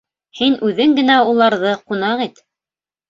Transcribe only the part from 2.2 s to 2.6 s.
ит.